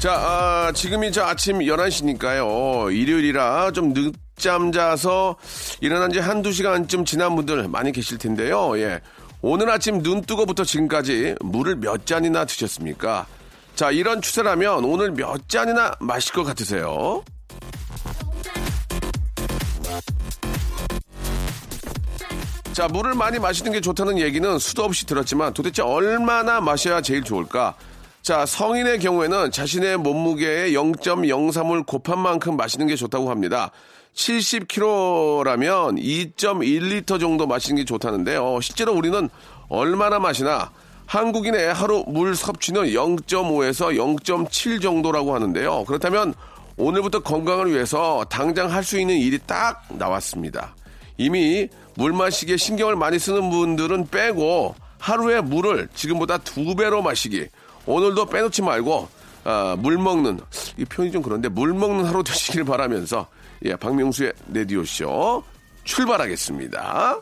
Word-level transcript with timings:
자 0.00 0.12
아, 0.12 0.72
지금이 0.72 1.10
저 1.10 1.24
아침 1.24 1.58
11시니까요 1.58 2.94
일요일이라 2.94 3.72
좀 3.72 3.92
늦잠 3.92 4.70
자서 4.70 5.36
일어난 5.80 6.12
지 6.12 6.20
한두 6.20 6.52
시간쯤 6.52 7.04
지난 7.04 7.34
분들 7.34 7.68
많이 7.68 7.90
계실 7.90 8.16
텐데요 8.18 8.78
예 8.78 9.00
오늘 9.42 9.70
아침 9.70 10.02
눈 10.02 10.22
뜨고부터 10.22 10.64
지금까지 10.64 11.34
물을 11.40 11.76
몇 11.76 12.06
잔이나 12.06 12.44
드셨습니까 12.44 13.26
자, 13.78 13.92
이런 13.92 14.20
추세라면 14.20 14.84
오늘 14.84 15.12
몇 15.12 15.48
잔이나 15.48 15.92
마실 16.00 16.34
것 16.34 16.42
같으세요? 16.42 17.22
자, 22.72 22.88
물을 22.88 23.14
많이 23.14 23.38
마시는 23.38 23.70
게 23.70 23.80
좋다는 23.80 24.18
얘기는 24.18 24.58
수도 24.58 24.82
없이 24.82 25.06
들었지만 25.06 25.54
도대체 25.54 25.82
얼마나 25.82 26.60
마셔야 26.60 27.00
제일 27.00 27.22
좋을까? 27.22 27.76
자, 28.28 28.44
성인의 28.44 28.98
경우에는 28.98 29.50
자신의 29.50 29.96
몸무게의 29.96 30.74
0.03을 30.74 31.86
곱한 31.86 32.18
만큼 32.18 32.58
마시는 32.58 32.86
게 32.86 32.94
좋다고 32.94 33.30
합니다. 33.30 33.70
70kg라면 34.14 35.98
2.1리터 36.36 37.18
정도 37.18 37.46
마시는 37.46 37.76
게 37.76 37.84
좋다는데요. 37.86 38.60
실제로 38.60 38.92
우리는 38.92 39.30
얼마나 39.70 40.18
마시나? 40.18 40.70
한국인의 41.06 41.72
하루 41.72 42.04
물 42.06 42.36
섭취는 42.36 42.88
0.5에서 42.88 43.96
0.7 43.96 44.82
정도라고 44.82 45.34
하는데요. 45.34 45.84
그렇다면 45.86 46.34
오늘부터 46.76 47.20
건강을 47.20 47.72
위해서 47.72 48.26
당장 48.28 48.70
할 48.70 48.84
수 48.84 49.00
있는 49.00 49.16
일이 49.16 49.38
딱 49.38 49.86
나왔습니다. 49.88 50.76
이미 51.16 51.66
물 51.94 52.12
마시기에 52.12 52.58
신경을 52.58 52.94
많이 52.94 53.18
쓰는 53.18 53.48
분들은 53.48 54.08
빼고 54.08 54.74
하루에 54.98 55.40
물을 55.40 55.88
지금보다 55.94 56.36
두 56.36 56.76
배로 56.76 57.00
마시기. 57.00 57.46
오늘도 57.88 58.26
빼놓지 58.26 58.60
말고 58.62 59.08
아, 59.44 59.76
물 59.78 59.96
먹는 59.96 60.40
이 60.76 60.84
표현이 60.84 61.10
좀 61.10 61.22
그런데 61.22 61.48
물 61.48 61.72
먹는 61.72 62.04
하루 62.04 62.22
되시길 62.22 62.64
바라면서 62.64 63.26
예, 63.64 63.74
박명수의 63.76 64.34
레디오 64.52 64.84
쇼 64.84 65.42
출발하겠습니다. 65.84 67.20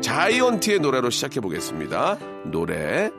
자이언티의 0.00 0.80
노래로 0.80 1.10
시작해 1.10 1.40
보겠습니다. 1.40 2.18
노래. 2.46 3.10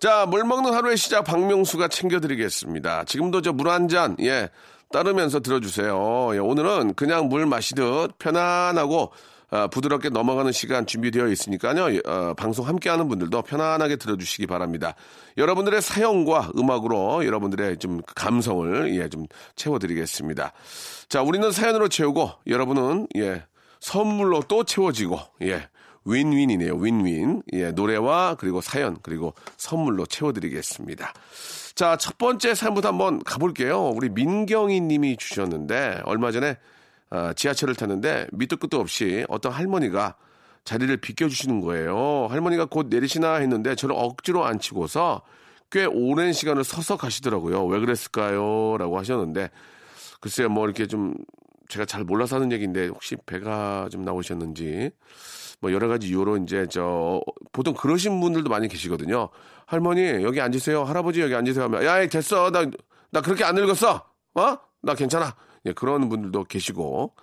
자, 0.00 0.26
물 0.26 0.44
먹는 0.44 0.72
하루의 0.74 0.96
시작 0.96 1.22
박명수가 1.24 1.88
챙겨드리겠습니다. 1.88 3.04
지금도 3.04 3.42
저 3.42 3.52
물 3.52 3.68
한 3.68 3.88
잔, 3.88 4.16
예, 4.20 4.48
따르면서 4.92 5.40
들어주세요. 5.40 6.30
예, 6.34 6.38
오늘은 6.38 6.94
그냥 6.94 7.28
물 7.28 7.46
마시듯 7.46 8.16
편안하고 8.18 9.12
아, 9.50 9.66
부드럽게 9.66 10.10
넘어가는 10.10 10.52
시간 10.52 10.86
준비되어 10.86 11.26
있으니까요. 11.28 11.94
예, 11.94 12.00
어, 12.06 12.34
방송 12.34 12.68
함께하는 12.68 13.08
분들도 13.08 13.42
편안하게 13.42 13.96
들어주시기 13.96 14.46
바랍니다. 14.46 14.94
여러분들의 15.36 15.80
사연과 15.82 16.52
음악으로 16.56 17.24
여러분들의 17.26 17.78
좀 17.78 18.00
감성을 18.14 18.94
예, 18.94 19.08
좀 19.08 19.26
채워드리겠습니다. 19.56 20.52
자, 21.08 21.22
우리는 21.22 21.50
사연으로 21.50 21.88
채우고 21.88 22.30
여러분은 22.46 23.08
예, 23.16 23.42
선물로 23.80 24.42
또 24.46 24.62
채워지고 24.64 25.18
예. 25.42 25.68
윈윈이네요. 26.08 26.76
윈윈. 26.76 27.42
예, 27.52 27.70
노래와 27.70 28.36
그리고 28.38 28.60
사연 28.60 28.96
그리고 29.02 29.34
선물로 29.56 30.06
채워드리겠습니다. 30.06 31.12
자, 31.74 31.96
첫 31.96 32.18
번째 32.18 32.54
사연부터 32.54 32.88
한번 32.88 33.22
가볼게요. 33.22 33.90
우리 33.90 34.08
민경희 34.08 34.80
님이 34.80 35.16
주셨는데 35.16 36.02
얼마 36.04 36.32
전에 36.32 36.56
아, 37.10 37.32
지하철을 37.32 37.74
탔는데 37.74 38.26
밑도 38.32 38.56
끝도 38.56 38.80
없이 38.80 39.24
어떤 39.28 39.52
할머니가 39.52 40.16
자리를 40.64 40.94
비켜주시는 40.98 41.60
거예요. 41.60 42.26
할머니가 42.28 42.66
곧 42.66 42.88
내리시나 42.90 43.36
했는데 43.36 43.74
저를 43.74 43.94
억지로 43.96 44.44
앉히고서 44.44 45.22
꽤 45.70 45.84
오랜 45.84 46.32
시간을 46.32 46.64
서서 46.64 46.96
가시더라고요. 46.96 47.64
왜 47.66 47.78
그랬을까요? 47.80 48.76
라고 48.78 48.98
하셨는데 48.98 49.50
글쎄요, 50.20 50.48
뭐 50.48 50.64
이렇게 50.64 50.86
좀 50.86 51.14
제가 51.68 51.84
잘 51.86 52.04
몰라서 52.04 52.36
하는 52.36 52.50
얘기인데 52.52 52.88
혹시 52.88 53.16
배가 53.26 53.88
좀 53.90 54.04
나오셨는지 54.04 54.90
뭐 55.60 55.72
여러 55.72 55.88
가지 55.88 56.08
이유로 56.08 56.38
이제 56.38 56.66
저 56.70 57.20
보통 57.52 57.74
그러신 57.74 58.20
분들도 58.20 58.48
많이 58.48 58.68
계시거든요. 58.68 59.28
할머니 59.66 60.02
여기 60.22 60.40
앉으세요. 60.40 60.84
할아버지 60.84 61.20
여기 61.20 61.34
앉으세요 61.34 61.64
하면 61.64 61.84
야 61.84 62.06
됐어 62.06 62.50
나 62.50 62.64
나 63.10 63.20
그렇게 63.20 63.44
안 63.44 63.54
늙었어. 63.54 64.04
어? 64.34 64.58
나 64.82 64.94
괜찮아. 64.94 65.34
예, 65.66 65.72
그런 65.72 66.08
분들도 66.08 66.44
계시고 66.44 67.14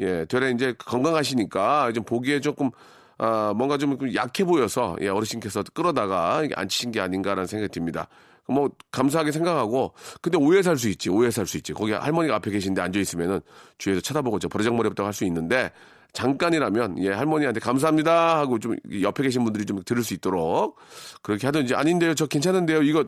예 0.00 0.24
되레 0.24 0.50
이제 0.50 0.74
건강하시니까 0.78 1.92
좀 1.92 2.04
보기에 2.04 2.40
조금 2.40 2.70
아 3.18 3.52
뭔가 3.56 3.78
좀 3.78 3.96
약해 4.14 4.44
보여서 4.44 4.96
예 5.00 5.08
어르신께서 5.08 5.62
끌어다가 5.74 6.42
앉히신 6.54 6.90
게 6.90 7.00
아닌가라는 7.00 7.46
생각이 7.46 7.70
듭니다. 7.72 8.08
뭐 8.48 8.70
감사하게 8.92 9.32
생각하고 9.32 9.94
근데 10.20 10.36
오해 10.38 10.62
살 10.62 10.76
수 10.76 10.88
있지 10.88 11.08
오해 11.10 11.30
살 11.30 11.46
수 11.46 11.56
있지. 11.56 11.72
거기 11.72 11.92
할머니가 11.92 12.36
앞에 12.36 12.50
계신데 12.50 12.80
앉아 12.82 12.98
있으면은 13.00 13.40
주위에서 13.78 14.00
쳐다보고 14.02 14.38
저 14.38 14.48
버르장머리부터 14.48 15.04
할 15.04 15.12
수 15.12 15.24
있는데 15.24 15.70
잠깐이라면 16.12 16.98
예 17.02 17.10
할머니한테 17.10 17.58
감사합니다 17.60 18.38
하고 18.38 18.58
좀 18.58 18.76
옆에 19.02 19.22
계신 19.24 19.42
분들이 19.44 19.64
좀 19.64 19.82
들을 19.84 20.02
수 20.04 20.14
있도록 20.14 20.76
그렇게 21.22 21.46
하든지 21.48 21.74
아닌데요 21.74 22.14
저 22.14 22.26
괜찮은데요 22.26 22.82
이거 22.82 23.04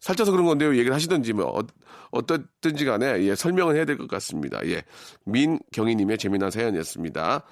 살쪄서 0.00 0.30
그런 0.32 0.44
건데요 0.46 0.72
얘기를 0.72 0.92
하시든지 0.94 1.32
뭐 1.34 1.58
어, 1.58 1.62
어떻든지 2.10 2.84
간에 2.84 3.22
예 3.24 3.34
설명을 3.34 3.76
해야 3.76 3.84
될 3.84 3.96
것 3.98 4.08
같습니다. 4.08 4.60
예 4.66 4.82
민경희님의 5.26 6.18
재미난 6.18 6.50
사연이었습니다. 6.50 7.42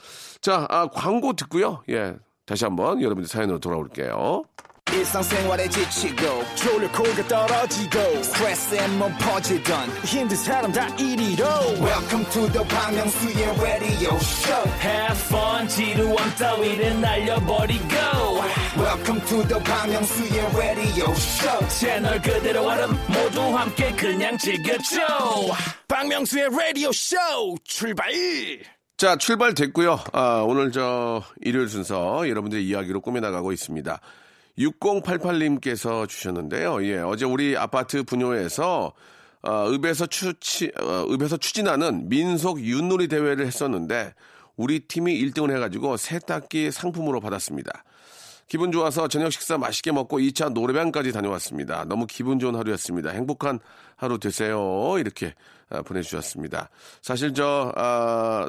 자 0.41 0.67
아, 0.71 0.87
광고 0.89 1.35
듣고요. 1.35 1.83
예 1.91 2.15
다시 2.47 2.65
한번 2.65 3.01
여러분들 3.03 3.29
사연으로 3.29 3.59
돌아올게요. 3.59 4.43
일상생활에 4.93 5.69
지치고, 5.69 6.45
졸려 6.55 6.91
코가 6.93 7.27
떨어지고, 7.27 8.23
스트레스에 8.23 8.87
몸 8.89 9.13
퍼지던, 9.19 9.89
힘든 10.05 10.37
사람 10.37 10.71
다 10.73 10.87
이리로. 10.97 11.45
welcome 11.81 12.25
to 12.31 12.47
the 12.53 12.65
Bang 12.69 12.95
Myung-soo's 12.97 13.61
radio 13.61 14.15
show 14.17 14.71
Have 14.81 15.19
fun 15.27 15.69
지루함 15.69 16.35
따위를 16.39 17.01
날려버리고 17.01 17.95
welcome 18.79 19.21
to 19.27 19.43
the 19.49 19.63
Bang 19.65 19.93
Myung-soo's 19.93 20.57
radio 20.57 21.11
show 21.11 21.69
채널 21.69 22.23
그대로 22.23 22.65
얼음 22.67 22.91
모두 23.09 23.41
함께 23.57 23.93
그냥 23.93 24.39
즐겨줘 24.39 25.01
박명수의 25.89 26.49
라디오 26.57 26.93
쇼 26.93 27.17
출발 27.65 28.07
자, 28.97 29.17
출발됐고요. 29.17 30.01
아, 30.13 30.43
오늘 30.47 30.73
저 30.73 31.23
일요일 31.43 31.69
순서 31.69 32.27
여러분들의 32.27 32.65
이야기로 32.67 33.03
꾸며나가고 33.03 33.53
있습니다. 33.53 34.01
6088님께서 34.59 36.09
주셨는데요. 36.09 36.85
예, 36.85 36.99
어제 36.99 37.25
우리 37.25 37.57
아파트 37.57 38.03
분뇨에서 38.03 38.93
어, 39.43 39.71
읍에서 39.71 40.07
추치, 40.07 40.73
어, 40.81 41.07
읍에서 41.11 41.37
추진하는 41.37 42.09
민속 42.09 42.61
윷놀이 42.65 43.07
대회를 43.07 43.47
했었는데 43.47 44.15
우리 44.57 44.81
팀이 44.81 45.15
1등을 45.23 45.55
해가지고 45.55 45.97
세탁기 45.97 46.73
상품으로 46.73 47.21
받았습니다. 47.21 47.85
기분 48.49 48.73
좋아서 48.73 49.09
저녁 49.09 49.31
식사 49.31 49.59
맛있게 49.59 49.93
먹고 49.93 50.19
2차 50.19 50.53
노래방까지 50.53 51.13
다녀왔습니다. 51.13 51.85
너무 51.85 52.07
기분 52.07 52.39
좋은 52.39 52.55
하루였습니다. 52.55 53.11
행복한 53.11 53.59
하루 53.97 54.19
되세요. 54.19 54.95
이렇게 54.99 55.35
아, 55.69 55.83
보내주셨습니다. 55.83 56.71
사실 57.03 57.35
저, 57.35 57.73
아, 57.77 58.49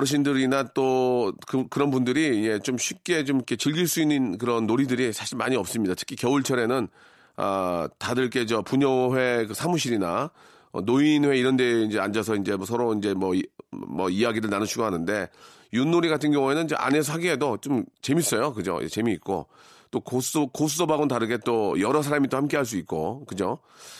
르신들이나 0.00 0.68
또 0.74 1.32
그, 1.46 1.66
런 1.78 1.90
분들이 1.90 2.46
예, 2.48 2.58
좀 2.58 2.78
쉽게 2.78 3.24
좀 3.24 3.36
이렇게 3.36 3.56
즐길 3.56 3.86
수 3.88 4.00
있는 4.00 4.38
그런 4.38 4.66
놀이들이 4.66 5.12
사실 5.12 5.36
많이 5.36 5.56
없습니다. 5.56 5.94
특히 5.94 6.16
겨울철에는 6.16 6.88
아, 7.36 7.88
다들 7.98 8.30
께저 8.30 8.62
분녀회 8.62 9.46
그 9.46 9.54
사무실이나 9.54 10.30
어, 10.72 10.80
노인회 10.80 11.36
이런 11.36 11.56
데 11.56 11.82
이제 11.82 11.98
앉아서 11.98 12.36
이제 12.36 12.56
뭐 12.56 12.64
서로 12.66 12.94
이제 12.94 13.14
뭐, 13.14 13.34
이- 13.34 13.44
뭐 13.70 14.08
이야기를 14.08 14.48
나누시고 14.50 14.84
하는데 14.84 15.28
윷놀이 15.74 16.08
같은 16.08 16.32
경우에는 16.32 16.64
이제 16.64 16.74
안에서 16.76 17.14
하기에도 17.14 17.58
좀 17.58 17.84
재밌어요. 18.02 18.52
그죠? 18.54 18.78
예, 18.82 18.88
재미있고 18.88 19.46
또 19.92 20.00
고수, 20.00 20.48
고수섭하고는 20.52 21.06
다르게 21.06 21.38
또 21.44 21.78
여러 21.80 22.02
사람이 22.02 22.26
또 22.28 22.36
함께 22.38 22.56
할 22.56 22.64
수 22.64 22.76
있고, 22.78 23.24
그죠? 23.26 23.58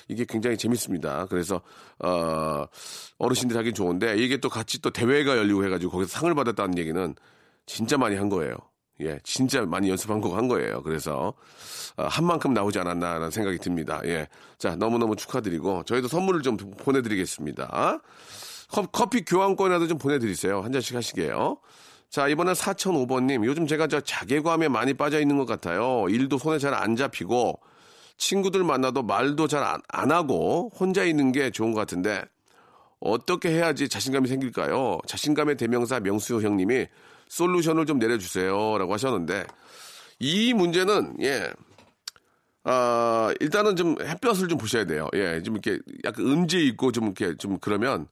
이게 0.08 0.24
굉장히 0.24 0.56
재밌습니다. 0.56 1.26
그래서, 1.26 1.60
어, 2.00 2.64
어르신들이 3.18 3.56
하긴 3.58 3.74
좋은데, 3.74 4.16
이게 4.16 4.38
또 4.38 4.48
같이 4.48 4.80
또 4.80 4.90
대회가 4.90 5.36
열리고 5.36 5.64
해가지고 5.64 5.92
거기서 5.92 6.08
상을 6.10 6.34
받았다는 6.34 6.78
얘기는 6.78 7.14
진짜 7.66 7.98
많이 7.98 8.16
한 8.16 8.28
거예요. 8.30 8.56
예, 9.02 9.18
진짜 9.24 9.64
많이 9.66 9.90
연습한 9.90 10.20
거 10.20 10.34
한 10.34 10.48
거예요. 10.48 10.82
그래서, 10.82 11.34
어, 11.96 12.04
한 12.06 12.24
만큼 12.24 12.54
나오지 12.54 12.78
않았나라는 12.78 13.30
생각이 13.30 13.58
듭니다. 13.58 14.00
예. 14.06 14.28
자, 14.58 14.74
너무너무 14.76 15.14
축하드리고, 15.14 15.82
저희도 15.84 16.08
선물을 16.08 16.40
좀 16.42 16.56
보내드리겠습니다. 16.56 18.00
커- 18.70 18.86
커피 18.86 19.24
교환권이라도 19.26 19.88
좀 19.88 19.98
보내드리세요. 19.98 20.62
한 20.62 20.72
잔씩 20.72 20.96
하시게요. 20.96 21.58
자, 22.12 22.28
이번엔 22.28 22.52
4005번님. 22.52 23.42
요즘 23.46 23.66
제가 23.66 23.86
저 23.86 23.98
자괴감에 24.02 24.68
많이 24.68 24.92
빠져 24.92 25.18
있는 25.18 25.38
것 25.38 25.46
같아요. 25.46 26.04
일도 26.10 26.36
손에 26.36 26.58
잘 26.58 26.74
안 26.74 26.94
잡히고, 26.94 27.58
친구들 28.18 28.64
만나도 28.64 29.02
말도 29.02 29.48
잘안 29.48 29.80
하고, 30.10 30.70
혼자 30.78 31.04
있는 31.04 31.32
게 31.32 31.48
좋은 31.50 31.72
것 31.72 31.80
같은데, 31.80 32.22
어떻게 33.00 33.48
해야지 33.48 33.88
자신감이 33.88 34.28
생길까요? 34.28 34.98
자신감의 35.06 35.56
대명사 35.56 36.00
명수 36.00 36.42
형님이 36.42 36.86
솔루션을 37.28 37.86
좀 37.86 37.98
내려주세요. 37.98 38.76
라고 38.76 38.92
하셨는데, 38.92 39.46
이 40.18 40.52
문제는, 40.52 41.16
예, 41.22 41.50
아, 42.64 43.32
일단은 43.40 43.74
좀 43.74 43.96
햇볕을 44.02 44.48
좀 44.48 44.58
보셔야 44.58 44.84
돼요. 44.84 45.08
예, 45.14 45.42
좀 45.42 45.56
이렇게 45.56 45.80
약간 46.04 46.26
음지 46.26 46.66
있고 46.66 46.92
좀 46.92 47.04
이렇게 47.04 47.34
좀 47.38 47.58
그러면 47.58 48.06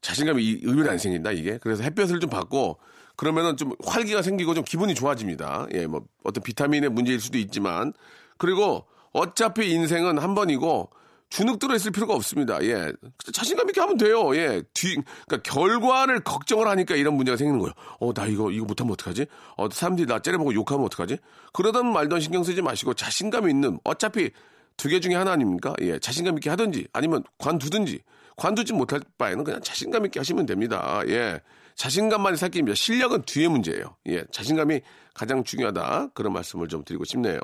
자신감이 0.00 0.42
이- 0.42 0.60
의외로 0.62 0.90
안 0.90 0.96
생긴다, 0.96 1.32
이게. 1.32 1.58
그래서 1.58 1.82
햇볕을 1.82 2.18
좀 2.18 2.30
받고 2.30 2.78
그러면은 3.16 3.56
좀 3.56 3.72
활기가 3.84 4.22
생기고 4.22 4.54
좀 4.54 4.64
기분이 4.64 4.94
좋아집니다. 4.94 5.66
예, 5.74 5.86
뭐 5.86 6.02
어떤 6.24 6.42
비타민의 6.42 6.90
문제일 6.90 7.20
수도 7.20 7.38
있지만 7.38 7.92
그리고 8.38 8.86
어차피 9.12 9.70
인생은 9.70 10.18
한 10.18 10.34
번이고 10.34 10.90
주눅 11.28 11.58
들어 11.58 11.74
있을 11.74 11.92
필요가 11.92 12.14
없습니다. 12.14 12.62
예. 12.62 12.92
자신감 13.32 13.68
있게 13.70 13.80
하면 13.80 13.96
돼요. 13.96 14.36
예. 14.36 14.62
뒤, 14.74 14.96
그러니까 15.26 15.38
결과를 15.50 16.20
걱정을 16.20 16.68
하니까 16.68 16.94
이런 16.94 17.14
문제가 17.14 17.38
생기는 17.38 17.58
거예요. 17.58 17.72
어, 18.00 18.12
나 18.12 18.26
이거, 18.26 18.50
이거 18.50 18.66
못하면 18.66 18.92
어떡하지? 18.92 19.24
어, 19.56 19.66
사람들이 19.70 20.06
나 20.06 20.18
째려보고 20.18 20.52
욕하면 20.52 20.84
어떡하지? 20.84 21.16
그러던 21.54 21.90
말던 21.90 22.20
신경 22.20 22.44
쓰지 22.44 22.60
마시고 22.60 22.92
자신감 22.92 23.48
있는, 23.48 23.78
어차피 23.84 24.30
두 24.76 24.88
개 24.90 25.00
중에 25.00 25.14
하나 25.14 25.32
아닙니까? 25.32 25.72
예. 25.80 25.98
자신감 25.98 26.36
있게 26.36 26.50
하든지 26.50 26.88
아니면 26.92 27.24
관두든지 27.38 28.00
관두지 28.36 28.74
못할 28.74 29.00
바에는 29.16 29.44
그냥 29.44 29.62
자신감 29.62 30.04
있게 30.06 30.20
하시면 30.20 30.44
됩니다. 30.44 31.00
예. 31.06 31.40
자신감만이 31.74 32.36
살 32.36 32.50
길입니다. 32.50 32.74
실력은 32.74 33.22
뒤에 33.22 33.48
문제예요. 33.48 33.96
예. 34.08 34.24
자신감이 34.30 34.80
가장 35.14 35.44
중요하다. 35.44 36.10
그런 36.14 36.32
말씀을 36.32 36.68
좀 36.68 36.84
드리고 36.84 37.04
싶네요. 37.04 37.38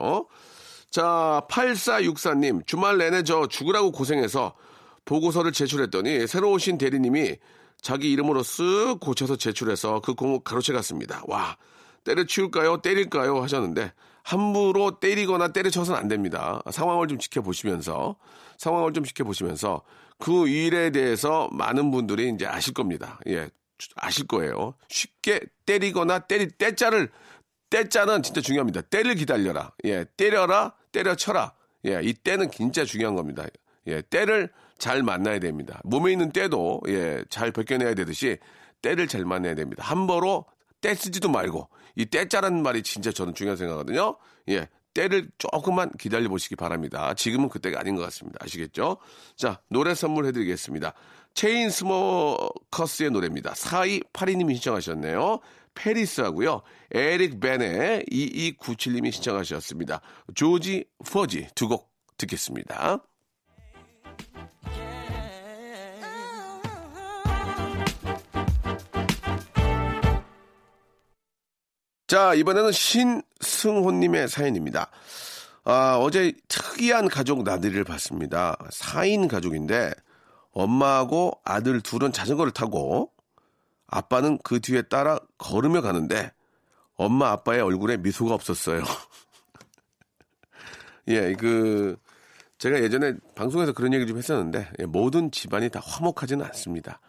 자, 0.90 1.42
8464님, 1.50 2.66
주말 2.66 2.98
내내 2.98 3.22
저 3.22 3.46
죽으라고 3.46 3.92
고생해서 3.92 4.54
보고서를 5.04 5.52
제출했더니 5.52 6.26
새로 6.26 6.52
오신 6.52 6.78
대리님이 6.78 7.36
자기 7.80 8.10
이름으로 8.12 8.42
쓱 8.42 9.00
고쳐서 9.00 9.36
제출해서 9.36 10.00
그 10.00 10.14
공을 10.14 10.40
가로채 10.44 10.72
갔습니다. 10.72 11.22
와, 11.26 11.56
때려치울까요? 12.04 12.78
때릴까요? 12.78 13.40
하셨는데, 13.42 13.92
함부로 14.22 14.98
때리거나 14.98 15.48
때려쳐서는 15.48 15.98
안 15.98 16.08
됩니다. 16.08 16.60
상황을 16.70 17.06
좀 17.08 17.18
지켜보시면서, 17.18 18.16
상황을 18.58 18.92
좀 18.92 19.04
지켜보시면서, 19.04 19.82
그 20.18 20.48
일에 20.48 20.90
대해서 20.90 21.48
많은 21.52 21.90
분들이 21.90 22.30
이제 22.30 22.46
아실 22.46 22.74
겁니다. 22.74 23.20
예, 23.28 23.48
아실 23.96 24.26
거예요. 24.26 24.74
쉽게 24.88 25.40
때리거나 25.66 26.20
때리, 26.20 26.48
때자를 26.48 27.10
때자는 27.70 28.22
진짜 28.22 28.40
중요합니다. 28.40 28.82
때를 28.82 29.14
기다려라. 29.14 29.72
예, 29.84 30.04
때려라, 30.16 30.74
때려쳐라. 30.92 31.52
예, 31.86 32.00
이 32.02 32.12
때는 32.12 32.50
진짜 32.50 32.84
중요한 32.84 33.14
겁니다. 33.14 33.44
예, 33.86 34.02
때를 34.02 34.50
잘 34.78 35.02
만나야 35.02 35.38
됩니다. 35.38 35.80
몸에 35.84 36.12
있는 36.12 36.30
때도 36.30 36.80
예, 36.88 37.22
잘 37.28 37.52
벗겨내야 37.52 37.94
되듯이 37.94 38.38
때를 38.82 39.08
잘 39.08 39.24
만나야 39.24 39.54
됩니다. 39.54 39.84
함부로 39.84 40.46
때 40.80 40.94
쓰지도 40.94 41.28
말고 41.28 41.68
이 41.96 42.06
때자라는 42.06 42.62
말이 42.62 42.82
진짜 42.82 43.10
저는 43.10 43.34
중요한 43.34 43.56
생각하거든요. 43.56 44.16
예, 44.50 44.68
때를 44.94 45.28
조금만 45.38 45.90
기다려 45.98 46.28
보시기 46.28 46.56
바랍니다. 46.56 47.14
지금은 47.14 47.48
그때가 47.48 47.80
아닌 47.80 47.96
것 47.96 48.02
같습니다. 48.02 48.38
아시겠죠? 48.42 48.98
자, 49.36 49.60
노래 49.68 49.94
선물해 49.94 50.32
드리겠습니다. 50.32 50.94
체인스모커스의 51.38 53.12
노래입니다. 53.12 53.52
4282님이 53.52 54.54
신청하셨네요. 54.54 55.38
Paris하고요. 55.72 56.62
에릭 56.90 57.38
베네의 57.38 58.06
2297님이 58.10 59.12
신청하셨습니다. 59.12 60.00
조지 60.34 60.86
포지 61.08 61.46
두 61.54 61.68
곡 61.68 61.92
듣겠습니다. 62.16 63.04
자, 72.08 72.34
이번에는 72.34 72.72
신승호님의 72.72 74.26
사연입니다. 74.26 74.90
아, 75.62 75.98
어제 76.00 76.32
특이한 76.48 77.06
가족 77.06 77.44
나들이를 77.44 77.84
봤습니다. 77.84 78.56
4인 78.72 79.28
가족인데, 79.28 79.92
엄마하고 80.58 81.40
아들 81.44 81.80
둘은 81.80 82.12
자전거를 82.12 82.52
타고, 82.52 83.12
아빠는 83.86 84.38
그 84.42 84.60
뒤에 84.60 84.82
따라 84.82 85.20
걸으며 85.38 85.82
가는데, 85.82 86.32
엄마 86.96 87.30
아빠의 87.30 87.60
얼굴에 87.60 87.98
미소가 87.98 88.34
없었어요. 88.34 88.82
예, 91.08 91.32
그, 91.34 91.96
제가 92.58 92.82
예전에 92.82 93.14
방송에서 93.36 93.72
그런 93.72 93.94
얘기 93.94 94.04
좀 94.04 94.18
했었는데, 94.18 94.68
예, 94.80 94.84
모든 94.84 95.30
집안이 95.30 95.70
다 95.70 95.80
화목하지는 95.82 96.44
않습니다. 96.46 97.00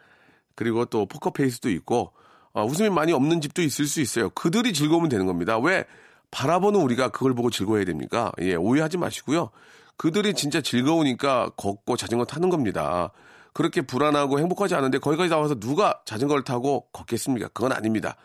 그리고 0.53 0.85
또 0.85 1.07
포커페이스도 1.07 1.71
있고, 1.71 2.13
어, 2.53 2.63
웃음이 2.63 2.91
많이 2.91 3.13
없는 3.13 3.41
집도 3.41 3.63
있을 3.63 3.87
수 3.87 3.99
있어요. 3.99 4.29
그들이 4.29 4.73
즐거우면 4.73 5.09
되는 5.09 5.25
겁니다. 5.25 5.57
왜 5.57 5.85
바라보는 6.29 6.79
우리가 6.81 7.09
그걸 7.09 7.33
보고 7.33 7.49
즐거워야 7.49 7.85
됩니까? 7.85 8.31
예, 8.41 8.53
오해하지 8.53 8.97
마시고요. 8.97 9.49
그들이 9.97 10.35
진짜 10.35 10.61
즐거우니까 10.61 11.49
걷고 11.57 11.97
자전거 11.97 12.25
타는 12.25 12.49
겁니다. 12.49 13.11
그렇게 13.53 13.81
불안하고 13.81 14.39
행복하지 14.39 14.75
않은데 14.75 14.99
거기까지 14.99 15.29
나와서 15.29 15.55
누가 15.55 16.01
자전거를 16.05 16.43
타고 16.43 16.87
걷겠습니까? 16.93 17.49
그건 17.49 17.71
아닙니다. 17.71 18.15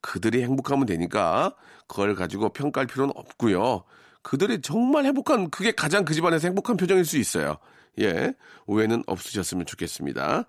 그들이 0.00 0.42
행복하면 0.42 0.86
되니까 0.86 1.54
그걸 1.86 2.14
가지고 2.14 2.50
평가할 2.50 2.86
필요는 2.86 3.12
없고요. 3.16 3.84
그들이 4.22 4.60
정말 4.60 5.04
행복한 5.04 5.50
그게 5.50 5.72
가장 5.72 6.04
그 6.04 6.14
집안에서 6.14 6.48
행복한 6.48 6.76
표정일 6.76 7.04
수 7.04 7.18
있어요. 7.18 7.58
예, 8.00 8.32
오해는 8.66 9.04
없으셨으면 9.06 9.66
좋겠습니다. 9.66 10.44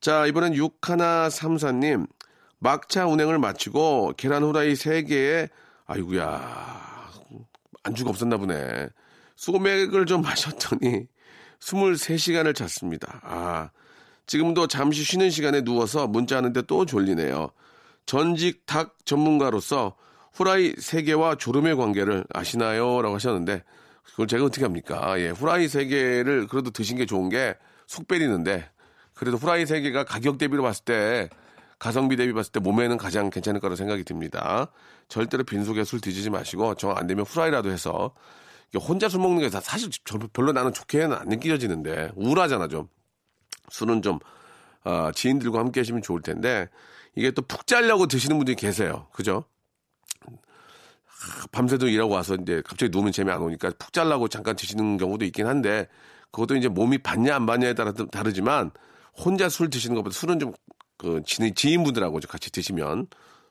자, 0.00 0.26
이번엔 0.26 0.54
6134님. 0.54 2.06
막차 2.58 3.06
운행을 3.06 3.38
마치고 3.38 4.14
계란 4.16 4.42
후라이 4.42 4.72
3개에 4.72 5.50
아이구야 5.86 7.10
안주가 7.82 8.10
없었나 8.10 8.38
보네. 8.38 8.88
소맥을 9.36 10.06
좀 10.06 10.22
마셨더니 10.22 11.06
23시간을 11.60 12.54
잤습니다. 12.54 13.20
아, 13.24 13.70
지금도 14.26 14.66
잠시 14.66 15.02
쉬는 15.04 15.30
시간에 15.30 15.62
누워서 15.62 16.06
문자하는데 16.06 16.62
또 16.62 16.84
졸리네요. 16.84 17.50
전직 18.06 18.66
닭 18.66 18.96
전문가로서 19.04 19.96
후라이 20.32 20.74
3개와 20.74 21.38
조름의 21.38 21.76
관계를 21.76 22.24
아시나요? 22.32 23.00
라고 23.02 23.14
하셨는데 23.14 23.62
그걸 24.04 24.26
제가 24.26 24.44
어떻게 24.44 24.64
합니까? 24.64 25.18
예, 25.18 25.30
후라이 25.30 25.66
3개를 25.66 26.48
그래도 26.48 26.70
드신 26.70 26.96
게 26.96 27.06
좋은 27.06 27.28
게속 27.28 28.06
베리는데 28.06 28.68
그래도 29.14 29.36
후라이 29.38 29.64
3개가 29.64 30.04
가격 30.06 30.38
대비로 30.38 30.62
봤을 30.62 30.84
때 30.84 31.28
가성비 31.78 32.16
대비 32.16 32.32
봤을 32.32 32.52
때 32.52 32.60
몸에는 32.60 32.96
가장 32.96 33.30
괜찮을 33.30 33.60
거라고 33.60 33.76
생각이 33.76 34.04
듭니다. 34.04 34.68
절대로 35.08 35.44
빈속에 35.44 35.84
술 35.84 36.00
드시지 36.00 36.30
마시고 36.30 36.74
정 36.76 36.96
안 36.96 37.06
되면 37.06 37.24
후라이라도 37.24 37.70
해서 37.70 38.14
혼자 38.74 39.08
술 39.08 39.20
먹는 39.20 39.40
게 39.40 39.48
사실 39.50 39.90
저- 40.04 40.18
별로 40.32 40.52
나는 40.52 40.72
좋게는 40.72 41.16
안 41.16 41.28
느껴지는데 41.28 42.12
우울하잖아 42.16 42.68
좀 42.68 42.88
술은 43.70 44.02
좀 44.02 44.18
어, 44.84 45.10
지인들과 45.14 45.58
함께 45.58 45.80
하시면 45.80 46.02
좋을 46.02 46.22
텐데 46.22 46.68
이게 47.14 47.30
또 47.30 47.42
푹 47.42 47.66
자려고 47.66 48.06
드시는 48.06 48.36
분들이 48.36 48.54
계세요. 48.56 49.08
그죠? 49.12 49.44
아, 50.26 51.46
밤새도 51.52 51.88
일하고 51.88 52.12
와서 52.12 52.36
이제 52.40 52.62
갑자기 52.64 52.90
누우면 52.90 53.12
재미 53.12 53.30
안 53.32 53.40
오니까 53.40 53.70
푹 53.78 53.92
자려고 53.92 54.28
잠깐 54.28 54.54
드시는 54.56 54.96
경우도 54.98 55.24
있긴 55.24 55.46
한데 55.46 55.88
그것도 56.30 56.56
이제 56.56 56.68
몸이 56.68 56.98
받냐 56.98 57.34
안 57.34 57.46
받냐에 57.46 57.74
따라 57.74 57.92
좀 57.92 58.08
다르지만 58.08 58.70
혼자 59.16 59.48
술 59.48 59.70
드시는 59.70 59.96
것보다 59.96 60.14
술은 60.14 60.38
좀 60.38 60.52
그 60.98 61.20
지인분들하고 61.26 62.20
좀 62.20 62.30
같이 62.30 62.50
드시면 62.50 63.08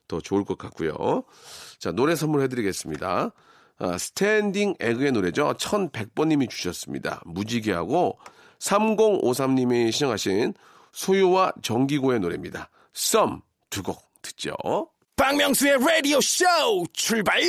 더 0.07 0.19
좋을 0.19 0.45
것 0.45 0.57
같고요. 0.57 1.23
자 1.77 1.91
노래 1.91 2.15
선물해드리겠습니다. 2.15 3.33
아, 3.77 3.97
스탠딩 3.97 4.75
에그의 4.79 5.11
노래죠. 5.11 5.53
1100번님이 5.53 6.49
주셨습니다. 6.49 7.21
무지개하고 7.25 8.17
3053님이 8.59 9.91
신청하신 9.91 10.53
소유와 10.93 11.53
정기고의 11.61 12.19
노래입니다. 12.19 12.69
썸 12.93 13.41
두 13.69 13.83
곡 13.83 14.01
듣죠. 14.21 14.53
박명수의 15.17 15.77
라디오 15.79 16.19
쇼 16.21 16.45
출발 16.93 17.41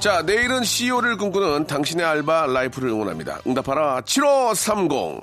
자, 0.00 0.22
내일은 0.22 0.64
CEO를 0.64 1.18
꿈꾸는 1.18 1.66
당신의 1.66 2.06
알바 2.06 2.46
라이프를 2.46 2.88
응원합니다. 2.88 3.40
응답하라 3.46 4.00
7530. 4.06 5.20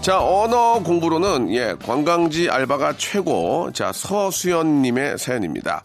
자, 0.00 0.18
언어 0.18 0.82
공부로는 0.82 1.54
예, 1.54 1.74
관광지 1.84 2.48
알바가 2.48 2.94
최고. 2.96 3.70
자, 3.74 3.92
서수연 3.92 4.80
님의 4.80 5.18
사연입니다. 5.18 5.84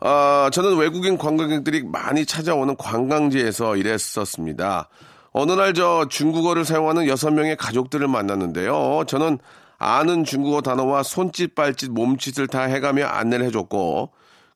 어, 0.00 0.48
저는 0.50 0.78
외국인 0.78 1.18
관광객들이 1.18 1.82
많이 1.82 2.24
찾아오는 2.24 2.74
관광지에서 2.76 3.76
일했었습니다. 3.76 4.88
어느 5.32 5.52
날 5.52 5.74
저 5.74 6.06
중국어를 6.08 6.64
사용하는 6.64 7.08
여섯 7.08 7.30
명의 7.30 7.56
가족들을 7.58 8.08
만났는데요. 8.08 9.04
저는 9.06 9.38
아는 9.78 10.24
중국어 10.24 10.62
단어와 10.62 11.02
손짓, 11.02 11.54
발짓, 11.54 11.90
몸짓을 11.90 12.46
다 12.46 12.62
해가며 12.62 13.04
안내를 13.04 13.44
해줬고, 13.46 14.12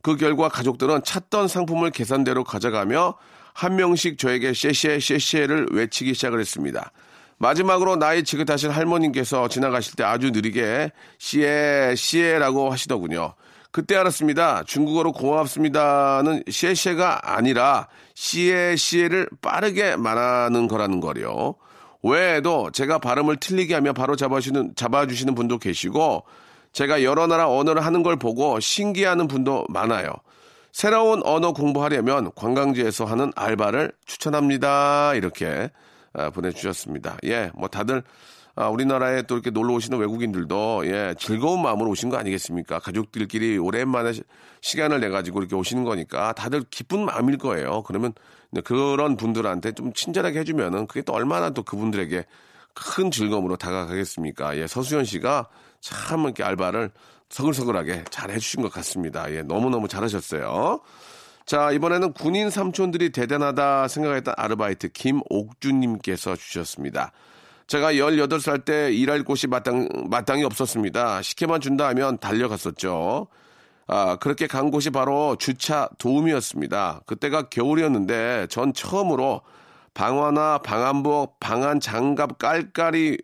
그 0.06 0.14
결과 0.14 0.48
가족들은 0.48 1.02
찾던 1.02 1.48
상품을 1.48 1.90
계산대로 1.90 2.44
가져가며 2.44 3.16
한 3.52 3.74
명씩 3.74 4.18
저에게 4.18 4.52
셰셰 4.54 5.00
셰셰를 5.00 5.66
외치기 5.72 6.14
시작을 6.14 6.38
했습니다. 6.38 6.92
마지막으로 7.38 7.96
나이 7.96 8.22
지긋하신 8.22 8.70
할머님께서 8.70 9.48
지나가실 9.48 9.96
때 9.96 10.04
아주 10.04 10.30
느리게 10.30 10.92
시에 11.18 11.96
시에라고 11.96 12.70
하시더군요. 12.70 13.34
그때 13.72 13.96
알았습니다. 13.96 14.62
중국어로 14.62 15.10
고맙습니다는 15.10 16.44
시에시에가 16.48 17.34
아니라 17.34 17.88
시에 18.14 18.76
시에를 18.76 19.28
빠르게 19.42 19.96
말하는 19.96 20.68
거라는 20.68 21.00
거요. 21.00 21.56
외에도 22.04 22.70
제가 22.70 22.98
발음을 22.98 23.38
틀리게 23.38 23.74
하면 23.74 23.92
바로 23.92 24.14
잡아주시는, 24.14 24.74
잡아주시는 24.76 25.34
분도 25.34 25.58
계시고 25.58 26.22
제가 26.76 27.02
여러 27.02 27.26
나라 27.26 27.48
언어를 27.48 27.86
하는 27.86 28.02
걸 28.02 28.16
보고 28.16 28.60
신기해하는 28.60 29.28
분도 29.28 29.64
많아요. 29.70 30.10
새로운 30.72 31.22
언어 31.24 31.52
공부하려면 31.52 32.30
관광지에서 32.34 33.06
하는 33.06 33.32
알바를 33.34 33.92
추천합니다. 34.04 35.14
이렇게 35.14 35.70
아, 36.12 36.28
보내주셨습니다. 36.28 37.16
예, 37.24 37.50
뭐 37.54 37.68
다들 37.68 38.02
아, 38.56 38.68
우리나라에 38.68 39.22
또 39.22 39.36
이렇게 39.36 39.48
놀러 39.48 39.72
오시는 39.72 39.98
외국인들도 39.98 40.82
예, 40.84 41.14
즐거운 41.18 41.62
마음으로 41.62 41.88
오신 41.88 42.10
거 42.10 42.18
아니겠습니까? 42.18 42.78
가족들끼리 42.80 43.56
오랜만에 43.56 44.12
시, 44.60 44.76
간을 44.76 45.00
내 45.00 45.08
가지고 45.08 45.40
이렇게 45.40 45.56
오시는 45.56 45.84
거니까 45.84 46.34
다들 46.34 46.62
기쁜 46.70 47.06
마음일 47.06 47.38
거예요. 47.38 47.84
그러면 47.84 48.12
그런 48.64 49.16
분들한테 49.16 49.72
좀 49.72 49.94
친절하게 49.94 50.40
해주면은 50.40 50.88
그게 50.88 51.00
또 51.00 51.14
얼마나 51.14 51.48
또 51.48 51.62
그분들에게 51.62 52.26
큰 52.74 53.10
즐거움으로 53.10 53.56
다가가겠습니까? 53.56 54.58
예, 54.58 54.66
서수연 54.66 55.06
씨가 55.06 55.48
참 55.86 56.24
이렇게 56.24 56.42
알바를 56.42 56.90
서글서글하게 57.28 58.04
잘 58.10 58.30
해주신 58.30 58.62
것 58.62 58.72
같습니다. 58.72 59.30
예, 59.32 59.42
너무너무 59.42 59.86
잘하셨어요. 59.86 60.80
자, 61.44 61.70
이번에는 61.70 62.12
군인 62.12 62.50
삼촌들이 62.50 63.10
대단하다 63.12 63.86
생각했던 63.86 64.34
아르바이트 64.36 64.88
김옥주님께서 64.88 66.34
주셨습니다. 66.34 67.12
제가 67.68 67.92
18살 67.92 68.64
때 68.64 68.92
일할 68.92 69.22
곳이 69.22 69.46
마땅, 69.46 69.88
마땅히 70.10 70.42
없었습니다. 70.42 71.22
식혜만 71.22 71.60
준다 71.60 71.86
하면 71.88 72.18
달려갔었죠. 72.18 73.28
아, 73.86 74.16
그렇게 74.16 74.48
간 74.48 74.72
곳이 74.72 74.90
바로 74.90 75.36
주차 75.36 75.88
도움이었습니다. 75.98 77.02
그때가 77.06 77.48
겨울이었는데 77.48 78.48
전 78.50 78.72
처음으로 78.72 79.42
방화나 79.94 80.58
방한복, 80.58 81.38
방한 81.38 81.78
장갑, 81.78 82.38
깔깔이, 82.38 83.18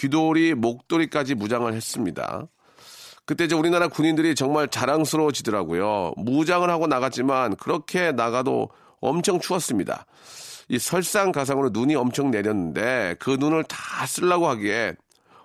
귀돌이, 0.00 0.54
목도리까지 0.54 1.34
무장을 1.34 1.72
했습니다. 1.72 2.48
그때 3.26 3.44
이제 3.44 3.54
우리나라 3.54 3.88
군인들이 3.88 4.34
정말 4.34 4.66
자랑스러워지더라고요. 4.68 6.14
무장을 6.16 6.68
하고 6.68 6.86
나갔지만 6.86 7.56
그렇게 7.56 8.10
나가도 8.10 8.70
엄청 9.00 9.38
추웠습니다. 9.38 10.06
이 10.68 10.78
설상가상으로 10.78 11.70
눈이 11.72 11.96
엄청 11.96 12.30
내렸는데 12.30 13.16
그 13.18 13.36
눈을 13.38 13.64
다 13.64 14.06
쓰려고 14.06 14.48
하기에 14.48 14.94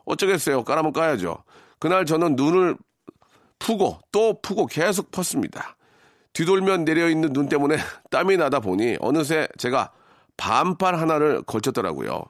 어쩌겠어요. 0.05 0.63
까라면 0.63 0.93
까야죠. 0.93 1.43
그날 1.77 2.05
저는 2.05 2.35
눈을 2.35 2.77
푸고 3.59 3.99
또 4.11 4.39
푸고 4.41 4.67
계속 4.67 5.11
펐습니다. 5.11 5.75
뒤돌면 6.33 6.85
내려있는 6.85 7.33
눈 7.33 7.49
때문에 7.49 7.77
땀이 8.09 8.37
나다 8.37 8.61
보니 8.61 8.97
어느새 8.99 9.47
제가 9.57 9.91
반팔 10.37 10.99
하나를 10.99 11.43
걸쳤더라고요. 11.43 12.23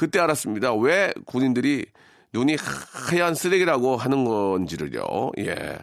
그때 0.00 0.18
알았습니다. 0.18 0.72
왜 0.76 1.12
군인들이 1.26 1.84
눈이 2.32 2.56
하얀 3.10 3.34
쓰레기라고 3.34 3.98
하는 3.98 4.24
건지를요. 4.24 5.32
예. 5.40 5.78